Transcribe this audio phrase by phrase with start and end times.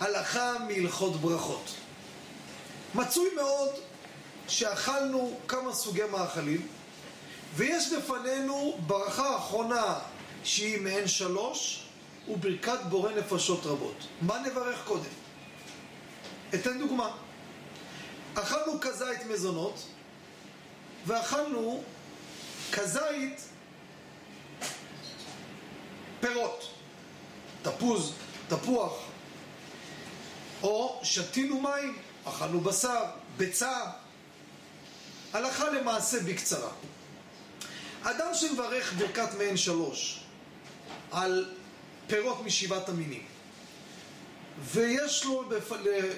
[0.00, 1.74] הלכה מהלכות ברכות.
[2.94, 3.70] מצוי מאוד
[4.48, 6.66] שאכלנו כמה סוגי מאכלים,
[7.54, 9.98] ויש בפנינו ברכה האחרונה
[10.44, 11.84] שהיא מעין שלוש,
[12.28, 13.96] וברכת בורא נפשות רבות.
[14.20, 15.10] מה נברך קודם?
[16.54, 17.10] אתן דוגמה.
[18.34, 19.82] אכלנו כזית מזונות,
[21.06, 21.82] ואכלנו
[22.72, 23.48] כזית
[26.20, 26.70] פירות,
[27.64, 28.12] תפוז,
[28.48, 28.92] תפוח,
[30.62, 33.04] או שתינו מים, אכלנו בשר,
[33.36, 33.80] ביצה,
[35.32, 36.70] הלכה למעשה בקצרה.
[38.02, 40.20] אדם שמברך ברכת מעין שלוש
[41.12, 41.54] על
[42.06, 43.22] פירות משבעת המינים
[44.60, 45.44] ויש לו,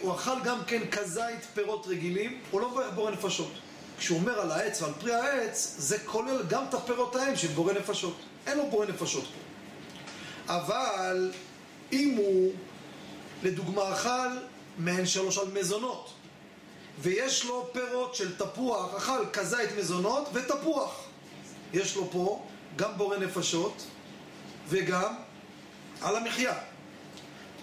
[0.00, 3.52] הוא אכל גם כן כזית פירות רגילים, הוא לא מברך בורא נפשות.
[3.98, 7.72] כשהוא אומר על העץ ועל פרי העץ, זה כולל גם את הפירות ההם של בורא
[7.72, 8.16] נפשות.
[8.46, 9.46] אין לו בורא נפשות פה.
[10.48, 11.32] אבל
[11.92, 12.52] אם הוא,
[13.42, 14.28] לדוגמה, אכל
[14.78, 16.12] מעין שלוש על מזונות,
[16.98, 21.04] ויש לו פירות של תפוח, אכל כזית מזונות ותפוח.
[21.72, 23.86] יש לו פה גם בורא נפשות
[24.68, 25.14] וגם
[26.02, 26.54] על המחיה.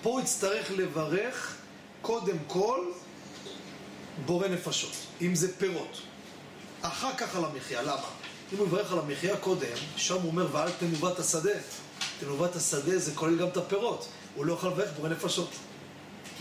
[0.01, 1.55] פה הוא יצטרך לברך
[2.01, 2.91] קודם כל
[4.25, 6.01] בורא נפשות, אם זה פירות.
[6.81, 8.09] אחר כך על המחיה, למה?
[8.53, 11.53] אם הוא יברך על המחיה קודם, שם הוא אומר ואל תנובת השדה.
[12.19, 15.49] תנובת השדה זה כולל גם את הפירות, הוא לא יכול לברך בורא נפשות.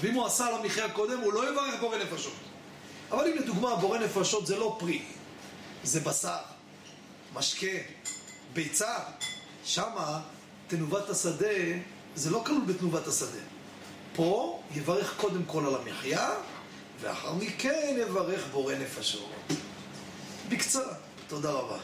[0.00, 2.32] ואם הוא עשה על המחיה קודם, הוא לא יברך בורא נפשות.
[3.10, 5.02] אבל אם לדוגמה בורא נפשות זה לא פרי,
[5.84, 6.38] זה בשר,
[7.34, 7.66] משקה,
[8.52, 8.94] ביצה,
[9.64, 10.20] שמה
[10.68, 11.46] תנובת השדה
[12.14, 13.40] זה לא כלול בתנובת השדה.
[14.14, 16.30] פה יברך קודם כל על המחיה,
[17.00, 19.30] ואחר מכן יברך בורא נפשות.
[20.48, 20.94] בקצרה,
[21.32, 21.80] 做到吧。